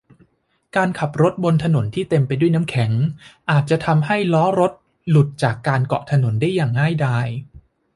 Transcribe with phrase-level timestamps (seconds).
[0.75, 2.91] การขับรถบนถนนที่เต็มไปด้วยน้ำแข็ง
[3.49, 4.71] อาจจะทำให้ล้อรถ
[5.09, 7.27] หลุดจากการเกาะถนนได้อย่างง่ายดาย